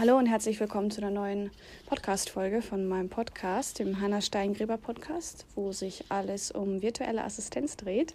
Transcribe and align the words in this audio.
Hallo 0.00 0.16
und 0.16 0.24
herzlich 0.24 0.58
willkommen 0.58 0.90
zu 0.90 1.02
einer 1.02 1.10
neuen 1.10 1.50
Podcast-Folge 1.84 2.62
von 2.62 2.88
meinem 2.88 3.10
Podcast, 3.10 3.78
dem 3.80 4.00
Hanna 4.00 4.22
Steingräber 4.22 4.78
Podcast, 4.78 5.44
wo 5.54 5.72
sich 5.72 6.06
alles 6.08 6.50
um 6.50 6.80
virtuelle 6.80 7.22
Assistenz 7.22 7.76
dreht. 7.76 8.14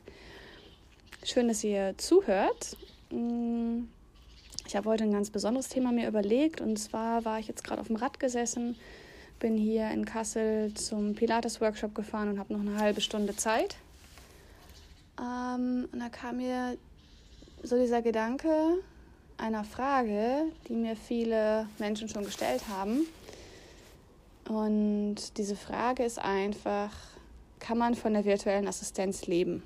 Schön, 1.24 1.48
dass 1.48 1.64
ihr 1.64 1.96
zuhört. 2.00 2.76
Mm, 3.12 3.84
ich 4.66 4.76
habe 4.76 4.90
heute 4.90 5.04
ein 5.04 5.12
ganz 5.12 5.30
besonderes 5.30 5.70
Thema 5.70 5.92
mir 5.92 6.08
überlegt 6.08 6.60
und 6.60 6.78
zwar 6.78 7.24
war 7.24 7.38
ich 7.38 7.48
jetzt 7.48 7.64
gerade 7.64 7.82
auf 7.82 7.88
dem 7.88 7.98
Rad 7.98 8.20
gesessen, 8.20 8.78
bin 9.38 9.56
hier 9.56 9.92
in 9.92 10.06
Kassel 10.06 10.74
zum 10.74 11.14
Pilates-Workshop 11.14 11.94
gefahren 11.94 12.30
und 12.30 12.40
habe 12.40 12.52
noch 12.52 12.62
eine 12.62 12.80
halbe 12.80 13.02
Stunde 13.02 13.36
Zeit. 13.36 13.76
Ähm, 15.20 15.88
und 15.92 16.00
da 16.00 16.10
kam 16.10 16.38
mir 16.38 16.78
so 17.62 17.78
dieser 17.78 18.02
Gedanke, 18.02 18.80
einer 19.38 19.64
Frage, 19.64 20.44
die 20.68 20.74
mir 20.74 20.96
viele 20.96 21.68
Menschen 21.80 22.10
schon 22.10 22.26
gestellt 22.26 22.64
haben. 22.70 23.02
Und 24.48 25.38
diese 25.38 25.56
Frage 25.56 26.04
ist 26.04 26.20
einfach, 26.20 26.92
kann 27.60 27.78
man 27.78 27.96
von 27.96 28.14
der 28.14 28.26
virtuellen 28.26 28.68
Assistenz 28.68 29.28
leben? 29.28 29.64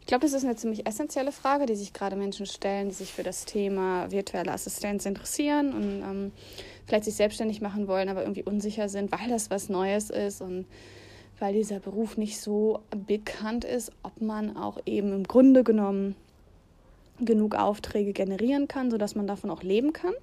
Ich 0.00 0.06
glaube, 0.06 0.22
das 0.22 0.32
ist 0.32 0.44
eine 0.44 0.56
ziemlich 0.56 0.86
essentielle 0.86 1.32
Frage, 1.32 1.66
die 1.66 1.76
sich 1.76 1.92
gerade 1.92 2.16
Menschen 2.16 2.46
stellen, 2.46 2.88
die 2.88 2.94
sich 2.94 3.12
für 3.12 3.22
das 3.22 3.44
Thema 3.44 4.10
virtuelle 4.10 4.52
Assistenz 4.52 5.06
interessieren 5.06 5.72
und 5.72 6.02
ähm, 6.02 6.32
vielleicht 6.86 7.04
sich 7.04 7.14
selbstständig 7.14 7.60
machen 7.60 7.86
wollen, 7.86 8.08
aber 8.08 8.22
irgendwie 8.22 8.42
unsicher 8.42 8.88
sind, 8.88 9.12
weil 9.12 9.28
das 9.28 9.50
was 9.50 9.68
Neues 9.68 10.10
ist 10.10 10.40
und 10.40 10.66
weil 11.38 11.54
dieser 11.54 11.78
Beruf 11.78 12.16
nicht 12.16 12.40
so 12.40 12.80
bekannt 13.08 13.64
ist, 13.64 13.92
ob 14.02 14.20
man 14.20 14.56
auch 14.56 14.78
eben 14.86 15.12
im 15.12 15.24
Grunde 15.24 15.64
genommen 15.64 16.16
genug 17.24 17.54
Aufträge 17.54 18.12
generieren 18.12 18.68
kann, 18.68 18.90
sodass 18.90 19.14
man 19.14 19.26
davon 19.26 19.50
auch 19.50 19.62
leben 19.62 19.92
kann. 19.92 20.14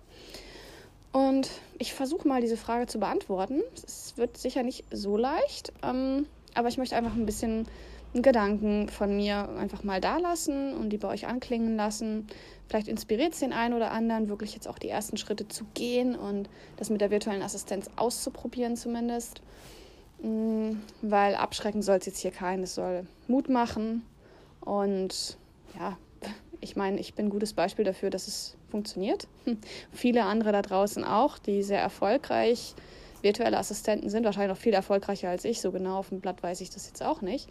Und 1.12 1.50
ich 1.80 1.94
versuche 1.94 2.28
mal 2.28 2.42
diese 2.42 2.58
Frage 2.58 2.86
zu 2.86 3.00
beantworten. 3.00 3.62
Es 3.76 4.14
wird 4.18 4.38
sicher 4.38 4.64
nicht 4.64 4.86
so 4.92 5.18
leicht, 5.18 5.74
ähm, 5.84 6.28
aber 6.54 6.68
ich 6.68 6.78
möchte 6.78 6.96
einfach 6.96 7.16
ein 7.16 7.26
bisschen 7.26 7.66
Gedanken 8.14 8.90
von 8.90 9.16
mir 9.16 9.50
einfach 9.50 9.84
mal 9.84 10.02
da 10.02 10.18
lassen 10.18 10.74
und 10.74 10.90
die 10.90 10.98
bei 10.98 11.08
euch 11.10 11.28
anklingen 11.28 11.76
lassen. 11.76 12.28
Vielleicht 12.68 12.88
inspiriert 12.88 13.34
es 13.34 13.40
den 13.40 13.54
einen 13.54 13.76
oder 13.76 13.92
anderen, 13.92 14.30
wirklich 14.30 14.54
jetzt 14.54 14.68
auch 14.68 14.80
die 14.80 14.90
ersten 14.90 15.18
Schritte 15.18 15.48
zu 15.48 15.66
gehen 15.74 16.16
und 16.16 16.50
das 16.78 16.90
mit 16.90 17.02
der 17.02 17.12
virtuellen 17.12 17.44
Assistenz 17.44 17.90
auszuprobieren 17.96 18.76
zumindest. 18.76 19.42
Mm, 20.22 20.74
weil 21.02 21.36
abschrecken 21.36 21.82
soll 21.82 21.98
es 21.98 22.06
jetzt 22.08 22.20
hier 22.20 22.32
keinen. 22.32 22.64
Es 22.64 22.76
soll 22.76 23.06
Mut 23.28 23.48
machen 23.48 24.04
und 24.62 25.38
ja, 25.78 25.98
ich 26.62 26.76
meine, 26.76 27.00
ich 27.00 27.14
bin 27.14 27.28
ein 27.28 27.30
gutes 27.30 27.54
Beispiel 27.54 27.86
dafür, 27.86 28.10
dass 28.10 28.28
es 28.28 28.56
funktioniert. 28.70 29.28
Viele 29.92 30.24
andere 30.24 30.52
da 30.52 30.62
draußen 30.62 31.04
auch, 31.04 31.38
die 31.38 31.64
sehr 31.64 31.80
erfolgreich 31.80 32.76
virtuelle 33.22 33.58
Assistenten 33.58 34.10
sind, 34.10 34.24
wahrscheinlich 34.24 34.56
noch 34.56 34.62
viel 34.62 34.74
erfolgreicher 34.74 35.30
als 35.30 35.44
ich. 35.44 35.60
So 35.62 35.72
genau 35.72 35.98
auf 35.98 36.10
dem 36.10 36.22
Blatt 36.22 36.42
weiß 36.42 36.62
ich 36.62 36.70
das 36.70 36.88
jetzt 36.88 37.04
auch 37.04 37.22
nicht. 37.22 37.50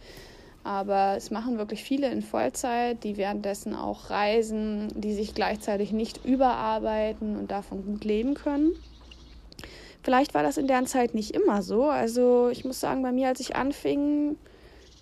Aber 0.65 1.15
es 1.17 1.31
machen 1.31 1.59
wirklich 1.59 1.83
viele 1.83 2.11
in 2.11 2.23
Vollzeit, 2.23 3.05
die 3.05 3.17
währenddessen 3.17 3.75
auch 3.75 4.11
reisen, 4.11 4.89
die 4.95 5.15
sich 5.15 5.35
gleichzeitig 5.35 5.93
nicht 5.93 6.25
überarbeiten 6.25 7.37
und 7.37 7.51
davon 7.51 7.85
gut 7.85 8.05
leben 8.05 8.35
können. 8.35 8.73
Vielleicht 10.03 10.35
war 10.35 10.43
das 10.43 10.57
in 10.57 10.67
deren 10.67 10.87
Zeit 10.87 11.15
nicht 11.15 11.33
immer 11.33 11.63
so. 11.63 11.85
Also 11.85 12.49
ich 12.49 12.65
muss 12.65 12.81
sagen, 12.81 13.03
bei 13.03 13.13
mir, 13.13 13.29
als 13.29 13.41
ich 13.41 13.57
anfing, 13.57 14.37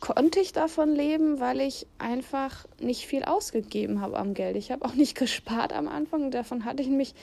konnte 0.01 0.41
ich 0.41 0.53
davon 0.53 0.95
leben, 0.95 1.41
weil 1.41 1.61
ich 1.61 1.87
einfach 1.99 2.67
nicht 2.81 3.07
viel 3.07 3.25
ausgegeben 3.25 4.01
habe 4.01 4.19
am 4.19 4.35
Geld. 4.35 4.57
Ich 4.57 4.71
habe 4.71 4.85
auch 4.85 4.95
nicht 4.95 5.15
gespart 5.19 5.73
am 5.73 5.89
Anfang. 5.89 6.31
Davon 6.31 6.65
hatte 6.65 6.83
ich 6.83 6.89
nämlich 6.89 7.15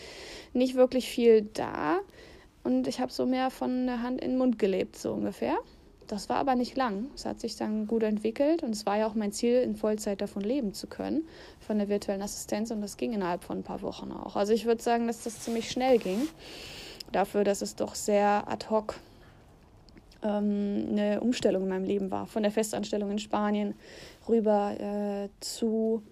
nicht 0.54 0.76
wirklich 0.76 1.10
viel 1.10 1.44
da. 1.54 2.00
Und 2.64 2.88
ich 2.88 3.00
habe 3.00 3.12
so 3.12 3.26
mehr 3.26 3.50
von 3.50 3.88
der 3.88 4.02
Hand 4.02 4.22
in 4.22 4.32
den 4.32 4.38
Mund 4.38 4.58
gelebt, 4.58 4.98
so 4.98 5.14
ungefähr. 5.14 5.58
Das 6.08 6.30
war 6.30 6.38
aber 6.38 6.56
nicht 6.56 6.76
lang. 6.76 7.08
Es 7.16 7.26
hat 7.26 7.40
sich 7.40 7.56
dann 7.56 7.88
gut 7.88 8.04
entwickelt 8.04 8.62
und 8.64 8.72
es 8.72 8.86
war 8.86 8.98
ja 8.98 9.08
auch 9.08 9.16
mein 9.16 9.32
Ziel, 9.32 9.62
in 9.62 9.76
Vollzeit 9.76 10.22
davon 10.22 10.44
leben 10.44 10.74
zu 10.74 10.88
können, 10.88 11.28
von 11.60 11.78
der 11.78 11.90
virtuellen 11.90 12.22
Assistenz. 12.22 12.72
Und 12.72 12.82
das 12.82 12.98
ging 12.98 13.14
innerhalb 13.14 13.44
von 13.44 13.60
ein 13.60 13.64
paar 13.64 13.82
Wochen 13.82 14.12
auch. 14.12 14.36
Also 14.36 14.54
ich 14.54 14.66
würde 14.66 14.82
sagen, 14.84 15.08
dass 15.08 15.24
das 15.24 15.42
ziemlich 15.42 15.70
schnell 15.72 15.98
ging. 15.98 16.28
Dafür, 17.12 17.44
dass 17.44 17.62
es 17.62 17.76
doch 17.76 17.96
sehr 17.96 18.48
ad 18.48 18.68
hoc 18.70 18.96
ähm, 20.24 20.88
eine 20.92 21.22
Umstellung 21.22 21.64
in 21.64 21.70
meinem 21.70 21.86
Leben 21.86 22.12
war. 22.12 22.28
Von 22.28 22.44
der 22.44 22.52
Festanstellung 22.52 23.12
in 23.12 23.20
Spanien 23.20 23.76
rüber 24.28 24.76
äh, 24.80 25.30
zu, 25.40 26.04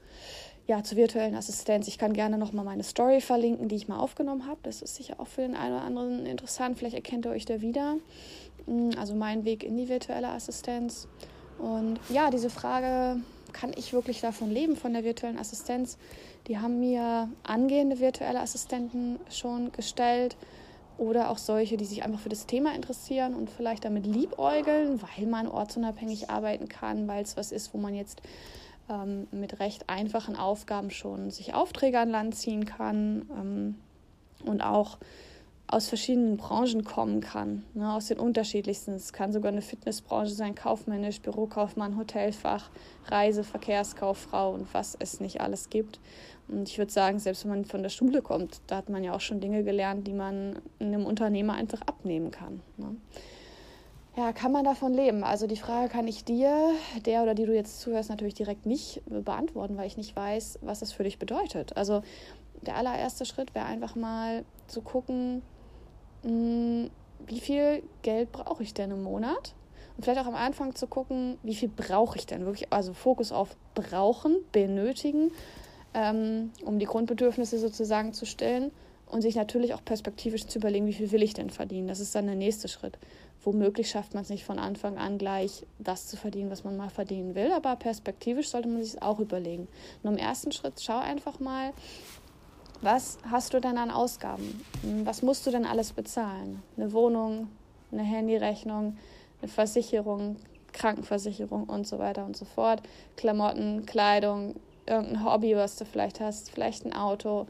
ja, 0.68 0.84
zur 0.84 0.98
virtuellen 0.98 1.36
Assistenz. 1.36 1.88
Ich 1.88 1.98
kann 1.98 2.14
gerne 2.14 2.38
nochmal 2.38 2.66
meine 2.66 2.84
Story 2.84 3.22
verlinken, 3.22 3.68
die 3.68 3.76
ich 3.76 3.88
mal 3.88 4.00
aufgenommen 4.00 4.48
habe. 4.48 4.60
Das 4.64 4.82
ist 4.82 4.96
sicher 4.96 5.20
auch 5.20 5.28
für 5.28 5.42
den 5.42 5.56
einen 5.56 5.76
oder 5.76 5.84
anderen 5.84 6.26
interessant. 6.26 6.78
Vielleicht 6.78 6.96
erkennt 6.96 7.26
ihr 7.26 7.32
euch 7.32 7.46
da 7.46 7.62
wieder. 7.62 7.98
Mm, 8.68 8.92
also 8.98 9.16
mein 9.16 9.46
Weg 9.46 9.64
in 9.64 9.78
die 9.78 9.90
virtuelle 9.90 10.30
Assistenz. 10.30 11.08
Und 11.58 12.00
ja, 12.10 12.30
diese 12.32 12.50
Frage, 12.50 13.22
kann 13.54 13.72
ich 13.76 13.94
wirklich 13.94 14.22
davon 14.22 14.50
leben, 14.50 14.76
von 14.76 14.94
der 14.94 15.04
virtuellen 15.04 15.38
Assistenz? 15.38 15.98
Die 16.48 16.58
haben 16.58 16.80
mir 16.80 17.30
angehende 17.44 18.00
virtuelle 18.00 18.40
Assistenten 18.40 19.20
schon 19.30 19.72
gestellt 19.72 20.36
oder 21.02 21.32
auch 21.32 21.40
solche, 21.40 21.78
die 21.78 21.86
sich 21.86 22.04
einfach 22.04 22.20
für 22.20 22.30
das 22.30 22.46
Thema 22.46 22.76
interessieren 22.76 23.34
und 23.34 23.50
vielleicht 23.50 23.84
damit 23.84 24.06
liebäugeln, 24.06 25.02
weil 25.02 25.26
man 25.26 25.48
ortsunabhängig 25.48 26.30
arbeiten 26.30 26.70
kann, 26.70 27.08
weil 27.08 27.24
es 27.24 27.36
was 27.36 27.52
ist, 27.52 27.74
wo 27.74 27.80
man 27.80 27.96
jetzt 27.96 28.22
ähm, 28.88 29.28
mit 29.32 29.60
recht 29.60 29.90
einfachen 29.90 30.36
Aufgaben 30.36 30.92
schon 30.92 31.32
sich 31.32 31.56
Aufträge 31.56 31.98
an 32.00 32.12
Land 32.12 32.36
ziehen 32.36 32.66
kann 32.66 33.26
ähm, 33.36 33.76
und 34.46 34.62
auch 34.62 35.00
aus 35.72 35.88
verschiedenen 35.88 36.36
Branchen 36.36 36.84
kommen 36.84 37.22
kann, 37.22 37.64
ne, 37.74 37.94
aus 37.94 38.08
den 38.08 38.20
unterschiedlichsten. 38.20 38.92
Es 38.94 39.14
kann 39.14 39.32
sogar 39.32 39.52
eine 39.52 39.62
Fitnessbranche 39.62 40.34
sein, 40.34 40.54
kaufmännisch, 40.54 41.22
Bürokaufmann, 41.22 41.98
Hotelfach, 41.98 42.70
Reise, 43.08 43.44
Verkehrskauffrau 43.46 44.54
und 44.54 44.72
was 44.74 44.98
es 45.00 45.22
nicht 45.22 45.40
alles 45.40 45.70
gibt. 45.70 46.00
Und 46.50 46.68
ich 46.68 46.78
würde 46.78 46.92
sagen, 46.92 47.20
selbst 47.20 47.46
wenn 47.46 47.52
man 47.52 47.66
von 47.66 47.82
der 47.82 47.90
Schule 47.90 48.22
kommt, 48.22 48.62
da 48.68 48.76
hat 48.76 48.90
man 48.90 49.04
ja 49.04 49.14
auch 49.14 49.22
schon 49.22 49.40
Dinge 49.40 49.64
gelernt, 49.64 50.06
die 50.06 50.14
man 50.14 50.60
einem 50.80 51.06
Unternehmer 51.06 51.54
einfach 51.54 51.82
abnehmen 51.84 52.32
kann. 52.32 52.62
Ne? 52.76 52.98
Ja, 54.18 54.34
kann 54.34 54.52
man 54.52 54.66
davon 54.66 54.94
leben? 54.94 55.24
Also 55.24 55.48
die 55.48 55.56
Frage 55.56 55.88
kann 55.88 56.06
ich 56.06 56.26
dir, 56.26 56.74
der 57.06 57.24
oder 57.24 57.34
die 57.34 57.46
du 57.46 57.56
jetzt 57.56 57.80
zuhörst, 57.80 58.10
natürlich 58.10 58.34
direkt 58.34 58.66
nicht 58.66 59.02
beantworten, 59.08 59.78
weil 59.78 59.88
ich 59.88 59.96
nicht 59.96 60.14
weiß, 60.14 60.60
was 60.62 60.82
das 60.82 60.92
für 60.92 61.06
dich 61.06 61.18
bedeutet. 61.18 61.78
Also 61.78 62.02
der 62.62 62.76
allererste 62.76 63.24
Schritt 63.24 63.56
wäre 63.56 63.66
einfach 63.66 63.96
mal 63.96 64.44
zu 64.68 64.82
gucken, 64.82 65.42
hm, 66.24 66.90
wie 67.28 67.40
viel 67.40 67.84
Geld 68.02 68.32
brauche 68.32 68.64
ich 68.64 68.74
denn 68.74 68.92
im 68.92 69.04
Monat? 69.04 69.54
Und 69.98 70.04
vielleicht 70.04 70.22
auch 70.22 70.28
am 70.28 70.36
Anfang 70.36 70.76
zu 70.76 70.88
gucken, 70.88 71.38
wie 71.44 71.56
viel 71.56 71.70
brauche 71.70 72.18
ich 72.18 72.26
denn 72.26 72.46
wirklich? 72.46 72.72
Also 72.72 72.94
Fokus 72.94 73.32
auf 73.32 73.56
brauchen, 73.76 74.38
benötigen 74.52 75.32
ähm, 75.94 76.52
um 76.64 76.80
die 76.80 76.86
Grundbedürfnisse 76.86 77.60
sozusagen 77.60 78.14
zu 78.14 78.26
stellen 78.26 78.72
und 79.08 79.22
sich 79.22 79.36
natürlich 79.36 79.74
auch 79.74 79.84
perspektivisch 79.84 80.48
zu 80.48 80.60
überlegen, 80.60 80.88
wie 80.88 80.94
viel 80.94 81.12
will 81.12 81.22
ich 81.22 81.34
denn 81.34 81.50
verdienen. 81.50 81.88
Das 81.88 82.00
ist 82.00 82.16
dann 82.16 82.28
der 82.28 82.36
nächste 82.36 82.68
Schritt. 82.68 82.98
Womöglich 83.44 83.90
schafft 83.90 84.14
man 84.14 84.24
es 84.24 84.30
nicht 84.30 84.46
von 84.46 84.60
Anfang 84.60 84.98
an 84.98 85.18
gleich 85.18 85.66
das 85.80 86.08
zu 86.08 86.16
verdienen, 86.16 86.52
was 86.52 86.64
man 86.64 86.78
mal 86.78 86.90
verdienen 86.90 87.36
will, 87.36 87.52
aber 87.52 87.76
perspektivisch 87.76 88.50
sollte 88.50 88.70
man 88.70 88.84
sich 88.84 88.94
es 88.94 89.02
auch 89.02 89.20
überlegen. 89.20 89.68
Und 90.04 90.12
im 90.12 90.18
ersten 90.18 90.52
Schritt 90.52 90.80
schau 90.80 91.00
einfach 91.00 91.40
mal, 91.40 91.74
was 92.82 93.20
hast 93.30 93.54
du 93.54 93.60
denn 93.60 93.78
an 93.78 93.92
Ausgaben? 93.92 94.66
Was 95.04 95.22
musst 95.22 95.46
du 95.46 95.52
denn 95.52 95.66
alles 95.66 95.94
bezahlen? 95.94 96.62
Eine 96.78 96.94
Wohnung, 96.94 97.48
eine 97.92 98.04
Handyrechnung, 98.04 98.98
eine 99.42 99.48
Versicherung, 99.48 100.38
Krankenversicherung 100.74 101.66
und 101.66 101.88
so 101.88 102.00
weiter 102.00 102.26
und 102.26 102.36
so 102.36 102.46
fort, 102.46 102.82
Klamotten, 103.18 103.86
Kleidung, 103.86 104.56
irgendein 104.86 105.26
Hobby, 105.26 105.56
was 105.56 105.76
du 105.76 105.86
vielleicht 105.86 106.20
hast, 106.20 106.50
vielleicht 106.52 106.86
ein 106.86 106.94
Auto. 106.94 107.48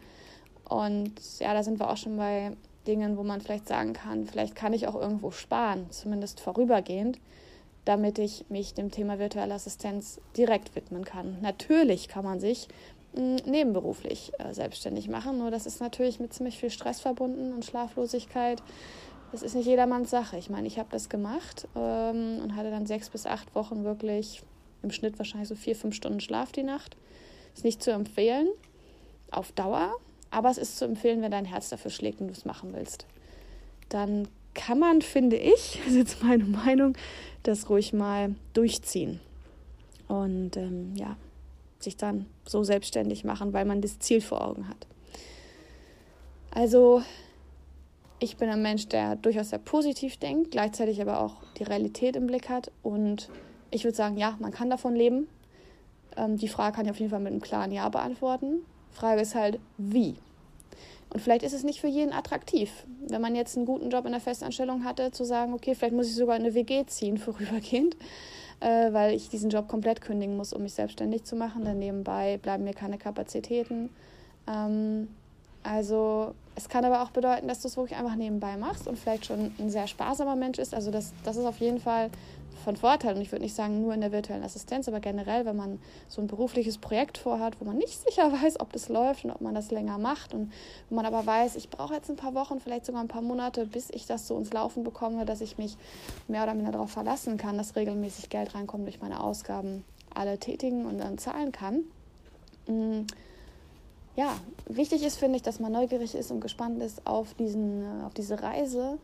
Und 0.68 1.14
ja, 1.40 1.54
da 1.54 1.64
sind 1.64 1.80
wir 1.80 1.90
auch 1.90 1.98
schon 1.98 2.18
bei 2.18 2.52
Dingen, 2.88 3.18
wo 3.18 3.24
man 3.24 3.42
vielleicht 3.42 3.68
sagen 3.68 3.94
kann, 3.94 4.26
vielleicht 4.26 4.56
kann 4.56 4.74
ich 4.74 4.88
auch 4.88 4.96
irgendwo 4.96 5.32
sparen, 5.32 5.86
zumindest 5.92 6.40
vorübergehend, 6.40 7.20
damit 7.86 8.20
ich 8.20 8.46
mich 8.50 8.74
dem 8.74 8.90
Thema 8.90 9.20
virtuelle 9.20 9.54
Assistenz 9.54 10.20
direkt 10.36 10.76
widmen 10.76 11.06
kann. 11.06 11.38
Natürlich 11.42 12.08
kann 12.08 12.24
man 12.24 12.40
sich 12.40 12.68
hm, 12.68 13.01
nebenberuflich 13.14 14.32
äh, 14.40 14.54
selbstständig 14.54 15.10
machen, 15.10 15.38
nur 15.38 15.52
das 15.52 15.66
ist 15.66 15.82
natürlich 15.82 16.20
mit 16.20 16.34
ziemlich 16.34 16.58
viel 16.58 16.70
Stress 16.70 17.02
verbunden 17.02 17.54
und 17.54 17.66
Schlaflosigkeit. 17.66 18.64
Das 19.32 19.44
ist 19.44 19.56
nicht 19.56 19.66
jedermanns 19.66 20.10
Sache. 20.10 20.38
Ich 20.38 20.50
meine, 20.50 20.68
ich 20.68 20.78
habe 20.78 20.90
das 20.92 21.10
gemacht 21.10 21.68
ähm, 21.76 22.40
und 22.44 22.56
hatte 22.56 22.70
dann 22.70 22.86
sechs 22.86 23.10
bis 23.10 23.26
acht 23.26 23.54
Wochen 23.56 23.84
wirklich 23.84 24.44
im 24.84 24.92
Schnitt 24.92 25.18
wahrscheinlich 25.18 25.48
so 25.48 25.56
vier, 25.56 25.76
fünf 25.76 25.96
Stunden 25.96 26.20
Schlaf 26.20 26.52
die 26.52 26.64
Nacht. 26.64 26.98
Ist 27.54 27.64
nicht 27.64 27.84
zu 27.84 27.92
empfehlen 27.92 28.48
auf 29.30 29.52
Dauer, 29.52 29.94
aber 30.32 30.50
es 30.50 30.58
ist 30.58 30.78
zu 30.78 30.86
empfehlen, 30.86 31.22
wenn 31.22 31.32
dein 31.32 31.46
Herz 31.46 31.70
dafür 31.70 31.92
schlägt 31.92 32.22
und 32.22 32.28
du 32.28 32.34
es 32.34 32.46
machen 32.46 32.74
willst. 32.74 33.06
Dann 33.90 34.28
kann 34.54 34.80
man, 34.80 35.02
finde 35.02 35.38
ich, 35.38 35.80
das 35.86 35.94
ist 35.94 35.98
jetzt 35.98 36.24
meine 36.24 36.46
Meinung, 36.46 36.98
das 37.44 37.70
ruhig 37.70 37.94
mal 37.94 38.36
durchziehen. 38.54 39.20
Und 40.08 40.58
ähm, 40.58 40.94
ja, 40.96 41.16
sich 41.84 41.98
dann 41.98 42.26
so 42.46 42.64
selbstständig 42.64 43.24
machen, 43.24 43.54
weil 43.54 43.66
man 43.66 43.82
das 43.82 44.00
Ziel 44.00 44.22
vor 44.22 44.46
Augen 44.46 44.68
hat. 44.68 44.88
Also 46.52 47.02
ich 48.20 48.38
bin 48.38 48.50
ein 48.50 48.62
Mensch, 48.62 48.88
der 48.88 49.16
durchaus 49.16 49.50
sehr 49.50 49.60
positiv 49.60 50.18
denkt, 50.18 50.52
gleichzeitig 50.52 51.02
aber 51.02 51.22
auch 51.22 51.38
die 51.58 51.64
Realität 51.64 52.16
im 52.16 52.28
Blick 52.28 52.50
hat. 52.50 52.72
Und 52.84 53.30
ich 53.72 53.84
würde 53.84 53.98
sagen, 53.98 54.18
ja, 54.18 54.38
man 54.40 54.52
kann 54.52 54.70
davon 54.70 54.96
leben. 54.96 55.28
Ähm, 56.16 56.38
die 56.38 56.48
Frage 56.48 56.76
kann 56.76 56.86
ich 56.86 56.92
auf 56.92 57.00
jeden 57.00 57.10
Fall 57.10 57.20
mit 57.20 57.32
einem 57.32 57.42
klaren 57.42 57.72
Ja 57.72 57.90
beantworten. 57.90 58.66
Frage 58.92 59.22
ist 59.22 59.34
halt, 59.34 59.60
wie? 59.78 60.16
Und 61.10 61.20
vielleicht 61.20 61.44
ist 61.44 61.54
es 61.54 61.64
nicht 61.64 61.82
für 61.82 61.88
jeden 61.88 62.14
attraktiv, 62.14 62.70
wenn 63.08 63.22
man 63.22 63.36
jetzt 63.36 63.58
einen 63.58 63.66
guten 63.66 63.90
Job 63.90 64.06
in 64.06 64.12
der 64.12 64.22
Festanstellung 64.22 64.86
hatte, 64.86 65.12
zu 65.12 65.26
sagen, 65.26 65.54
okay, 65.54 65.76
vielleicht 65.76 65.94
muss 65.94 66.08
ich 66.08 66.16
sogar 66.16 66.36
in 66.36 66.44
eine 66.44 66.54
WG 66.54 66.86
ziehen, 66.86 67.18
vorübergehend, 67.18 67.98
äh, 68.62 68.94
weil 68.94 69.14
ich 69.14 69.30
diesen 69.30 69.50
Job 69.50 69.68
komplett 69.68 70.02
kündigen 70.02 70.38
muss, 70.38 70.54
um 70.54 70.64
mich 70.64 70.74
selbstständig 70.74 71.24
zu 71.24 71.36
machen. 71.36 71.66
Denn 71.66 71.80
nebenbei 71.80 72.38
bleiben 72.38 72.64
mir 72.64 72.74
keine 72.74 72.98
Kapazitäten. 72.98 73.90
Ähm, 74.48 75.10
also 75.64 76.34
es 76.56 76.70
kann 76.70 76.86
aber 76.86 77.02
auch 77.02 77.12
bedeuten, 77.12 77.48
dass 77.48 77.62
du 77.62 77.68
es 77.68 77.78
wirklich 77.78 77.98
einfach 77.98 78.16
nebenbei 78.16 78.58
machst 78.58 78.88
und 78.88 78.98
vielleicht 78.98 79.26
schon 79.26 79.54
ein 79.58 79.70
sehr 79.70 79.88
sparsamer 79.88 80.36
Mensch 80.36 80.60
ist. 80.60 80.74
Also 80.74 80.92
das, 80.92 81.14
das 81.24 81.38
ist 81.38 81.46
auf 81.46 81.60
jeden 81.60 81.80
Fall 81.80 82.10
von 82.62 82.76
Vorteil. 82.76 83.16
Und 83.16 83.22
ich 83.22 83.32
würde 83.32 83.44
nicht 83.44 83.56
sagen 83.56 83.82
nur 83.82 83.94
in 83.94 84.02
der 84.02 84.12
virtuellen 84.12 84.44
Assistenz, 84.44 84.88
aber 84.88 85.00
generell, 85.00 85.46
wenn 85.46 85.56
man 85.56 85.80
so 86.08 86.22
ein 86.22 86.28
berufliches 86.28 86.78
Projekt 86.78 87.18
vorhat, 87.18 87.60
wo 87.60 87.66
man 87.66 87.78
nicht 87.78 88.00
sicher 88.06 88.32
weiß, 88.32 88.60
ob 88.60 88.72
das 88.74 88.90
läuft 88.90 89.26
und 89.26 89.32
ob 89.32 89.42
man 89.42 89.56
das 89.56 89.72
länger 89.72 89.98
macht 89.98 90.34
und 90.34 90.52
wo 90.90 90.96
man 90.96 91.06
aber 91.06 91.26
weiß, 91.26 91.56
ich 91.56 91.70
brauche 91.70 91.94
jetzt 91.94 92.10
ein 92.10 92.16
paar 92.16 92.34
Wochen, 92.34 92.60
vielleicht 92.60 92.86
sogar 92.86 93.02
ein 93.02 93.08
paar 93.08 93.22
Monate, 93.22 93.66
bis 93.66 93.90
ich 93.90 94.06
das 94.06 94.28
so 94.28 94.38
ins 94.38 94.54
Laufen 94.54 94.84
bekomme, 94.84 95.26
dass 95.26 95.42
ich 95.42 95.58
mich 95.58 95.78
mehr 96.28 96.44
oder 96.44 96.54
minder 96.54 96.72
darauf 96.72 96.92
verlassen 96.92 97.38
kann, 97.38 97.58
dass 97.58 97.76
regelmäßig 97.76 98.30
Geld 98.30 98.56
reinkommt 98.56 98.86
durch 98.86 99.02
meine 99.02 99.22
Ausgaben, 99.22 99.84
alle 100.14 100.38
tätigen 100.38 100.86
und 100.86 100.98
dann 100.98 101.18
zahlen 101.18 101.52
kann. 101.52 101.84
Ja, 104.16 104.36
wichtig 104.66 105.04
ist, 105.04 105.18
finde 105.18 105.38
ich, 105.38 105.42
dass 105.42 105.60
man 105.60 105.72
neugierig 105.72 106.16
ist 106.16 106.32
und 106.32 106.42
gespannt 106.42 106.82
ist 106.82 107.06
auf, 107.08 107.34
diesen, 107.36 107.84
äh, 107.84 108.04
auf 108.06 108.14
diese 108.14 108.42
Reise 108.42 108.98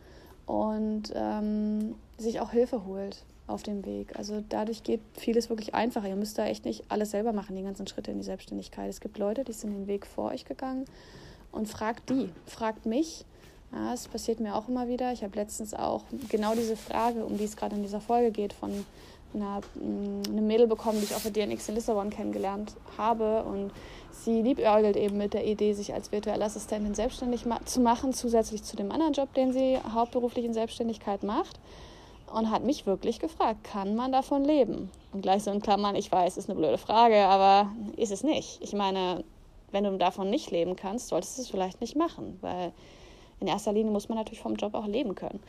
und 0.46 1.12
ähm, 1.14 1.94
sich 2.18 2.40
auch 2.40 2.50
Hilfe 2.50 2.84
holt 2.84 3.24
auf 3.46 3.62
dem 3.62 3.84
Weg. 3.86 4.18
Also 4.18 4.42
dadurch 4.46 4.82
geht 4.82 5.00
vieles 5.14 5.48
wirklich 5.48 5.74
einfacher. 5.74 6.08
Ihr 6.08 6.16
müsst 6.16 6.38
da 6.38 6.46
echt 6.46 6.64
nicht 6.64 6.84
alles 6.88 7.10
selber 7.10 7.32
machen, 7.32 7.56
die 7.56 7.62
ganzen 7.62 7.86
Schritte 7.86 8.10
in 8.10 8.18
die 8.18 8.24
Selbstständigkeit. 8.24 8.90
Es 8.90 9.00
gibt 9.00 9.18
Leute, 9.18 9.44
die 9.44 9.52
sind 9.52 9.72
den 9.72 9.86
Weg 9.86 10.06
vor 10.06 10.30
euch 10.30 10.44
gegangen 10.44 10.84
und 11.50 11.68
fragt 11.68 12.10
die, 12.10 12.30
fragt 12.46 12.86
mich. 12.86 13.24
Ja, 13.72 13.92
es 13.92 14.08
passiert 14.08 14.40
mir 14.40 14.54
auch 14.54 14.68
immer 14.68 14.88
wieder. 14.88 15.12
Ich 15.12 15.22
habe 15.22 15.36
letztens 15.36 15.74
auch 15.74 16.04
genau 16.28 16.54
diese 16.54 16.76
Frage, 16.76 17.24
um 17.24 17.36
die 17.36 17.44
es 17.44 17.56
gerade 17.56 17.76
in 17.76 17.82
dieser 17.82 18.00
Folge 18.00 18.30
geht, 18.30 18.52
von 18.52 18.86
einer, 19.34 19.60
mm, 19.74 20.22
eine 20.30 20.40
Mädel 20.40 20.66
bekommen, 20.66 20.98
die 20.98 21.04
ich 21.04 21.14
auf 21.14 21.22
der 21.22 21.32
DNX 21.32 21.68
in 21.68 21.74
Lissabon 21.74 22.10
kennengelernt 22.10 22.74
habe. 22.96 23.42
Und 23.44 23.72
sie 24.12 24.42
liebäugelt 24.42 24.96
eben 24.96 25.18
mit 25.18 25.34
der 25.34 25.46
Idee, 25.46 25.72
sich 25.72 25.94
als 25.94 26.12
virtuelle 26.12 26.44
Assistentin 26.44 26.94
selbstständig 26.94 27.46
ma 27.46 27.58
zu 27.64 27.80
machen, 27.80 28.12
zusätzlich 28.12 28.62
zu 28.62 28.76
dem 28.76 28.90
anderen 28.92 29.12
Job, 29.12 29.32
den 29.34 29.52
sie 29.52 29.78
hauptberuflich 29.94 30.44
in 30.44 30.54
Selbstständigkeit 30.54 31.22
macht 31.22 31.58
und 32.32 32.50
hat 32.50 32.64
mich 32.64 32.86
wirklich 32.86 33.18
gefragt, 33.18 33.64
kann 33.64 33.94
man 33.96 34.12
davon 34.12 34.44
leben? 34.44 34.90
Und 35.12 35.22
gleich 35.22 35.44
so 35.44 35.50
in 35.50 35.62
Klammern, 35.62 35.96
ich 35.96 36.10
weiß, 36.10 36.36
ist 36.36 36.48
eine 36.48 36.58
blöde 36.58 36.78
Frage, 36.78 37.24
aber 37.24 37.70
ist 37.96 38.12
es 38.12 38.22
nicht. 38.22 38.58
Ich 38.62 38.72
meine, 38.72 39.24
wenn 39.70 39.84
du 39.84 39.96
davon 39.96 40.30
nicht 40.30 40.50
leben 40.50 40.76
kannst, 40.76 41.08
solltest 41.08 41.38
du 41.38 41.42
es 41.42 41.48
vielleicht 41.48 41.80
nicht 41.80 41.96
machen, 41.96 42.38
weil 42.40 42.72
in 43.40 43.46
erster 43.46 43.72
Linie 43.72 43.92
muss 43.92 44.08
man 44.08 44.18
natürlich 44.18 44.40
vom 44.40 44.56
Job 44.56 44.74
auch 44.74 44.86
leben 44.86 45.14
können. 45.14 45.40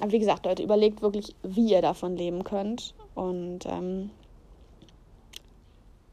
Aber 0.00 0.12
wie 0.12 0.18
gesagt, 0.18 0.44
Leute, 0.44 0.62
überlegt 0.62 1.02
wirklich, 1.02 1.34
wie 1.42 1.70
ihr 1.70 1.82
davon 1.82 2.16
leben 2.16 2.44
könnt 2.44 2.94
und 3.14 3.60
ähm, 3.66 4.10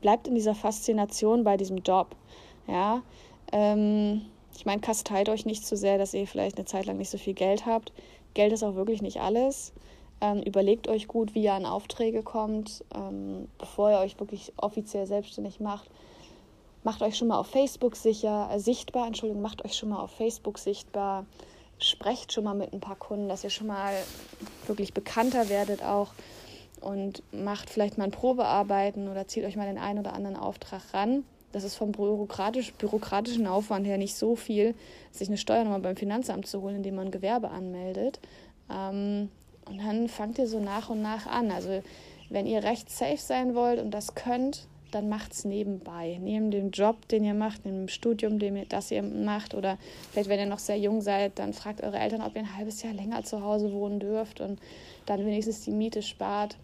bleibt 0.02 0.28
in 0.28 0.36
dieser 0.36 0.56
Faszination 0.56 1.44
bei 1.44 1.58
diesem 1.58 1.78
Job. 1.78 2.16
Ja, 2.68 3.02
ähm, 3.52 4.22
ich 4.56 4.66
meine, 4.66 4.82
kasteit 4.82 5.30
euch 5.30 5.46
nicht 5.46 5.66
zu 5.66 5.76
sehr, 5.76 5.98
dass 5.98 6.14
ihr 6.14 6.28
vielleicht 6.28 6.58
eine 6.58 6.66
Zeit 6.66 6.86
lang 6.86 6.98
nicht 6.98 7.10
so 7.10 7.18
viel 7.18 7.34
Geld 7.34 7.66
habt. 7.66 7.92
Geld 8.34 8.54
ist 8.54 8.64
auch 8.64 8.76
wirklich 8.76 9.02
nicht 9.02 9.20
alles. 9.20 9.74
Ähm, 10.22 10.42
überlegt 10.42 10.88
euch 10.88 11.08
gut, 11.08 11.36
wie 11.36 11.44
ihr 11.44 11.54
an 11.54 11.66
Aufträge 11.66 12.24
kommt, 12.24 12.86
ähm, 12.96 13.48
bevor 13.58 13.92
ihr 13.92 13.98
euch 13.98 14.20
wirklich 14.20 14.54
offiziell 14.58 15.06
selbstständig 15.06 15.60
macht. 15.60 15.90
Macht 16.84 17.02
euch 17.02 17.18
schon 17.18 17.30
mal 17.30 17.40
auf 17.40 17.48
Facebook 17.48 17.96
sicher, 17.96 18.50
äh, 18.52 18.60
sichtbar, 18.60 19.08
Entschuldigung, 19.08 19.42
macht 19.42 19.66
euch 19.66 19.76
schon 19.76 19.90
mal 19.90 20.00
auf 20.00 20.12
Facebook 20.12 20.60
sichtbar. 20.60 21.26
Sprecht 21.84 22.34
schon 22.34 22.44
mal 22.44 22.54
mit 22.54 22.74
ein 22.74 22.80
paar 22.80 22.96
Kunden, 22.96 23.28
dass 23.28 23.44
ihr 23.44 23.50
schon 23.50 23.68
mal 23.68 23.94
wirklich 24.68 24.94
bekannter 24.94 25.50
werdet 25.50 25.84
auch 25.84 26.14
und 26.82 27.24
macht 27.32 27.70
vielleicht 27.70 27.98
mal 27.98 28.06
ein 28.06 28.12
Probearbeiten 28.12 29.10
oder 29.10 29.28
zieht 29.28 29.46
euch 29.46 29.56
mal 29.56 29.68
den 29.68 29.78
einen 29.78 30.00
oder 30.00 30.14
anderen 30.14 30.36
Auftrag 30.36 30.82
ran. 30.94 31.24
Das 31.52 31.64
ist 31.64 31.76
vom 31.76 31.92
bürokratisch, 31.92 32.74
bürokratischen 32.74 33.48
Aufwand 33.48 33.86
her 33.86 33.98
nicht 33.98 34.16
so 34.16 34.36
viel, 34.36 34.76
sich 35.12 35.28
eine 35.28 35.38
Steuernummer 35.38 35.80
beim 35.80 35.96
Finanzamt 35.96 36.48
zu 36.48 36.62
holen, 36.62 36.78
indem 36.78 36.96
man 36.96 37.12
Gewerbe 37.12 37.52
anmeldet. 37.52 38.20
Ähm, 38.72 39.30
und 39.66 39.78
dann 39.78 40.10
fangt 40.10 40.40
ihr 40.40 40.48
so 40.48 40.60
nach 40.60 40.90
und 40.90 41.02
nach 41.02 41.28
an. 41.28 41.52
Also 41.52 41.84
wenn 42.30 42.48
ihr 42.48 42.64
recht 42.64 42.90
safe 42.90 43.18
sein 43.18 43.56
wollt 43.56 43.80
und 43.80 43.92
das 43.92 44.16
könnt, 44.16 44.68
dann 44.94 45.10
macht 45.10 45.34
es 45.34 45.46
nebenbei. 45.46 46.18
Neben 46.22 46.52
dem 46.52 46.72
Job, 46.72 47.08
den 47.08 47.24
ihr 47.24 47.34
macht, 47.34 47.66
neben 47.66 47.86
dem 47.86 47.88
Studium, 47.88 48.40
den 48.40 48.56
ihr, 48.56 48.66
das 48.66 48.92
ihr 48.92 49.04
macht. 49.04 49.54
Oder 49.54 49.78
vielleicht, 50.12 50.30
wenn 50.30 50.40
ihr 50.40 50.46
noch 50.46 50.60
sehr 50.60 50.78
jung 50.78 51.02
seid, 51.02 51.40
dann 51.40 51.54
fragt 51.54 51.82
eure 51.82 52.00
Eltern, 52.00 52.22
ob 52.22 52.36
ihr 52.36 52.42
ein 52.42 52.58
halbes 52.58 52.82
Jahr 52.84 52.94
länger 52.94 53.24
zu 53.24 53.42
Hause 53.44 53.72
wohnen 53.74 54.00
dürft 54.00 54.42
und 54.42 54.60
dann 55.06 55.26
wenigstens 55.26 55.62
die 55.62 55.72
Miete 55.72 56.02
spart. 56.02 56.58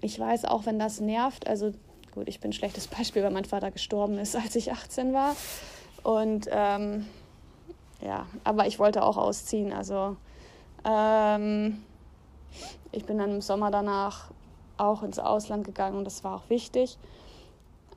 Ich 0.00 0.18
weiß 0.18 0.44
auch, 0.44 0.66
wenn 0.66 0.78
das 0.78 1.00
nervt, 1.00 1.46
also 1.46 1.72
Gut, 2.14 2.28
ich 2.28 2.38
bin 2.38 2.50
ein 2.50 2.52
schlechtes 2.52 2.86
Beispiel, 2.86 3.24
weil 3.24 3.32
mein 3.32 3.44
Vater 3.44 3.72
gestorben 3.72 4.18
ist, 4.18 4.36
als 4.36 4.54
ich 4.54 4.70
18 4.70 5.12
war. 5.12 5.34
Und 6.04 6.48
ähm, 6.50 7.06
ja, 8.00 8.26
aber 8.44 8.68
ich 8.68 8.78
wollte 8.78 9.02
auch 9.02 9.16
ausziehen. 9.16 9.72
Also 9.72 10.16
ähm, 10.84 11.82
ich 12.92 13.04
bin 13.04 13.18
dann 13.18 13.30
im 13.30 13.40
Sommer 13.40 13.72
danach 13.72 14.30
auch 14.76 15.02
ins 15.02 15.18
Ausland 15.18 15.64
gegangen 15.64 15.96
und 15.96 16.04
das 16.04 16.22
war 16.22 16.36
auch 16.36 16.50
wichtig. 16.50 16.98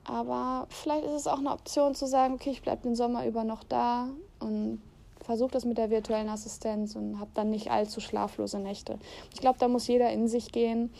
Aber 0.08 0.66
vielleicht 0.70 1.04
ist 1.04 1.12
es 1.12 1.26
auch 1.26 1.38
eine 1.38 1.52
Option 1.52 1.94
zu 1.94 2.06
sagen, 2.06 2.34
okay, 2.34 2.50
ich 2.50 2.62
bleibe 2.62 2.82
den 2.82 2.96
Sommer 2.96 3.26
über 3.26 3.44
noch 3.44 3.62
da 3.62 4.08
und 4.40 4.80
versuche 5.20 5.50
das 5.50 5.64
mit 5.64 5.78
der 5.78 5.90
virtuellen 5.90 6.28
Assistenz 6.28 6.96
und 6.96 7.20
habe 7.20 7.30
dann 7.34 7.50
nicht 7.50 7.70
allzu 7.70 8.00
schlaflose 8.00 8.58
Nächte. 8.58 8.98
Ich 9.32 9.40
glaube, 9.40 9.58
da 9.58 9.68
muss 9.68 9.86
jeder 9.86 10.10
in 10.10 10.26
sich 10.26 10.50
gehen. 10.50 10.90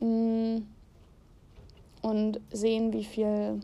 Hm 0.00 0.66
und 2.06 2.40
sehen, 2.52 2.92
wie 2.92 3.02
viel 3.02 3.60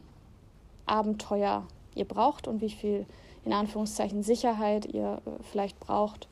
Abenteuer 0.84 1.64
ihr 1.94 2.04
braucht 2.04 2.48
und 2.48 2.60
wie 2.60 2.70
viel 2.70 3.06
in 3.44 3.52
Anführungszeichen 3.52 4.24
Sicherheit 4.24 4.84
ihr 4.86 5.20
äh, 5.24 5.42
vielleicht 5.50 5.78
braucht. 5.78 6.26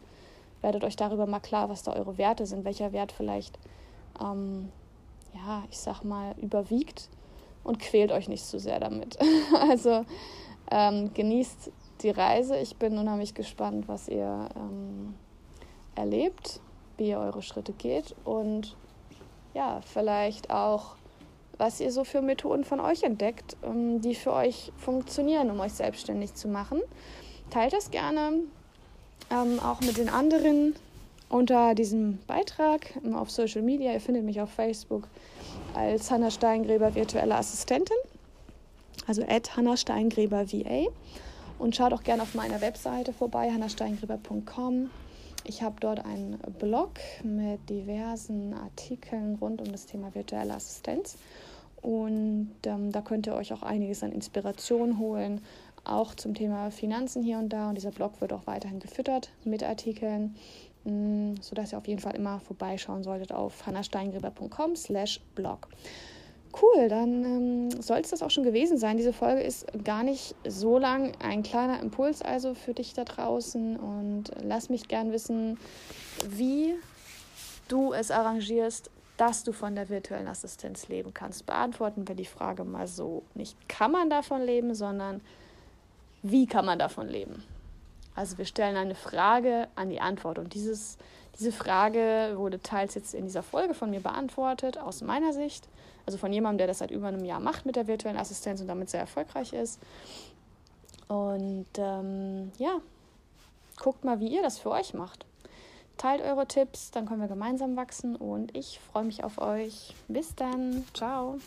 Werdet 0.61 0.83
euch 0.83 0.97
darüber 0.97 1.27
mal 1.27 1.39
klar, 1.39 1.69
was 1.69 1.85
da 1.85 1.93
eure 1.93 2.19
Werte 2.19 2.47
sind, 2.47 2.65
welcher 2.65 2.93
Wert 2.93 3.13
vielleicht, 3.13 3.61
ähm, 4.21 4.71
ja, 5.35 5.63
ich 5.71 5.79
sag 5.79 6.03
mal, 6.03 6.35
überwiegt 6.39 7.09
und 7.65 7.79
quält 7.79 8.13
euch 8.13 8.29
nicht 8.29 8.45
zu 8.45 8.59
sehr 8.59 8.81
damit. 8.81 9.19
also 9.69 10.05
ähm, 10.71 11.13
genießt 11.15 11.71
die 12.03 12.11
Reise. 12.11 12.57
Ich 12.59 12.77
bin 12.77 12.99
unheimlich 12.99 13.35
gespannt, 13.35 13.89
was 13.89 14.09
ihr 14.09 14.49
ähm, 14.57 15.15
erlebt, 15.95 16.61
wie 16.97 17.11
ihr 17.11 17.19
eure 17.19 17.43
Schritte 17.43 17.73
geht 17.73 18.15
und 18.25 18.77
ja, 19.55 19.81
vielleicht 19.83 20.51
auch 20.51 20.95
was 21.59 21.79
ihr 21.79 21.93
so 21.93 22.05
für 22.05 22.23
Methoden 22.23 22.65
von 22.65 22.81
euch 22.81 23.03
entdeckt, 23.03 23.57
ähm, 23.63 24.01
die 24.01 24.15
für 24.15 24.33
euch 24.33 24.73
funktionieren, 24.79 25.51
um 25.51 25.61
euch 25.61 25.75
selbstständig 25.75 26.35
zu 26.35 26.49
machen. 26.49 26.81
Teilt 27.51 27.75
das 27.75 27.91
gerne 27.91 28.33
ähm, 29.31 29.61
auch 29.61 29.81
mit 29.83 29.99
den 29.99 30.09
anderen 30.09 30.75
unter 31.31 31.75
diesem 31.75 32.19
Beitrag 32.27 32.95
ähm, 33.03 33.15
auf 33.15 33.31
Social 33.31 33.63
Media. 33.63 33.93
Ihr 33.93 34.01
findet 34.01 34.25
mich 34.25 34.41
auf 34.41 34.51
Facebook 34.51 35.09
als 35.75 36.11
Hanna 36.11 36.31
Steingräber 36.31 36.95
virtuelle 36.95 37.37
Assistentin, 37.37 37.97
also 39.07 39.23
at 39.23 39.57
Hanna 39.57 39.77
Steingräber 39.77 40.53
VA. 40.53 40.89
Und 41.59 41.77
schaut 41.77 41.93
auch 41.93 42.03
gerne 42.03 42.23
auf 42.23 42.35
meiner 42.35 42.61
Webseite 42.63 43.13
vorbei, 43.13 43.51
hannasteingräber.com. 43.51 44.91
Ich 45.45 45.63
habe 45.63 45.77
dort 45.81 46.05
einen 46.05 46.39
Blog 46.59 46.93
mit 47.23 47.69
diversen 47.69 48.55
Artikeln 48.55 49.37
rund 49.41 49.61
um 49.61 49.71
das 49.71 49.87
Thema 49.87 50.15
virtuelle 50.15 50.55
Assistenz. 50.55 51.19
Und 51.83 52.53
ähm, 52.65 52.93
da 52.93 53.01
könnt 53.03 53.27
ihr 53.27 53.35
euch 53.35 53.53
auch 53.53 53.63
einiges 53.63 54.03
an 54.03 54.13
Inspiration 54.13 54.99
holen, 54.99 55.43
auch 55.85 56.15
zum 56.15 56.35
Thema 56.35 56.71
Finanzen 56.71 57.23
hier 57.23 57.39
und 57.39 57.51
da. 57.51 57.69
Und 57.69 57.75
dieser 57.77 57.91
Blog 57.91 58.21
wird 58.21 58.33
auch 58.33 58.47
weiterhin 58.47 58.81
gefüttert 58.81 59.31
mit 59.45 59.63
Artikeln, 59.63 60.37
sodass 60.85 61.73
ihr 61.73 61.79
auf 61.79 61.87
jeden 61.87 62.01
Fall 62.01 62.17
immer 62.17 62.41
vorbeischauen 62.41 63.03
solltet 63.03 63.33
auf 63.33 63.67
hannasteingräber.com 63.67 64.77
slash 64.77 65.21
blog. 65.35 65.69
Cool, 66.61 66.89
dann 66.89 67.25
ähm, 67.25 67.83
soll 67.83 67.99
es 67.99 68.11
das 68.11 68.23
auch 68.23 68.31
schon 68.31 68.43
gewesen 68.43 68.77
sein. 68.77 68.97
Diese 68.97 69.13
Folge 69.13 69.41
ist 69.41 69.67
gar 69.85 70.03
nicht 70.03 70.35
so 70.45 70.79
lang. 70.79 71.13
Ein 71.21 71.45
kleiner 71.45 71.81
Impuls 71.81 72.23
also 72.23 72.55
für 72.55 72.75
dich 72.75 72.93
da 72.93 73.05
draußen. 73.05 73.77
Und 73.77 74.33
lass 74.43 74.69
mich 74.69 74.89
gern 74.89 75.13
wissen, 75.13 75.59
wie 76.29 76.75
du 77.69 77.93
es 77.93 78.11
arrangierst, 78.11 78.91
dass 79.17 79.45
du 79.45 79.53
von 79.53 79.77
der 79.77 79.91
virtuellen 79.91 80.27
Assistenz 80.27 80.89
leben 80.89 81.15
kannst. 81.15 81.47
Beantworten 81.47 82.09
wir 82.09 82.17
die 82.17 82.25
Frage 82.25 82.65
mal 82.65 82.89
so. 82.89 83.23
Nicht 83.35 83.69
kann 83.69 83.93
man 83.93 84.11
davon 84.11 84.43
leben, 84.43 84.75
sondern 84.75 85.21
wie 86.23 86.47
kann 86.47 86.67
man 86.67 86.79
davon 86.79 87.07
leben? 87.07 87.45
Also 88.15 88.39
wir 88.39 88.45
stellen 88.45 88.77
eine 88.77 88.95
Frage 88.95 89.69
an 89.77 89.91
die 89.91 90.01
Antwort 90.01 90.39
und 90.39 90.55
dieses, 90.55 90.99
diese 91.39 91.53
Frage 91.53 92.35
wurde 92.37 92.61
teils 92.61 92.95
jetzt 92.95 93.15
in 93.15 93.25
dieser 93.25 93.43
Folge 93.43 93.75
von 93.75 93.91
mir 93.91 94.01
beantwortet, 94.01 94.79
aus 94.79 95.03
meiner 95.03 95.33
Sicht. 95.33 95.69
Also 96.07 96.19
von 96.19 96.33
jemandem, 96.33 96.59
der 96.59 96.67
das 96.67 96.79
seit 96.79 96.91
über 96.91 97.09
einem 97.09 97.25
Jahr 97.25 97.41
macht 97.41 97.67
mit 97.67 97.77
der 97.77 97.87
virtuellen 97.87 98.19
Assistenz 98.19 98.61
und 98.61 98.67
damit 98.67 98.91
sehr 98.91 99.01
erfolgreich 99.01 99.53
ist. 99.53 99.79
Und 101.09 101.67
ähm, 101.79 102.53
ja, 102.59 102.81
guckt 103.79 104.05
mal, 104.05 104.21
wie 104.21 104.29
ihr 104.29 104.43
das 104.43 104.59
für 104.59 104.71
euch 104.71 104.95
macht. 104.95 105.27
Teilt 105.97 106.23
eure 106.23 106.47
Tipps, 106.47 106.91
dann 106.91 107.07
können 107.07 107.21
wir 107.21 107.29
gemeinsam 107.29 107.77
wachsen 107.77 108.17
und 108.17 108.57
ich 108.57 108.81
freue 108.91 109.05
mich 109.05 109.23
auf 109.23 109.39
euch. 109.39 109.95
Bis 110.09 110.35
dann. 110.35 110.85
Ciao. 110.95 111.39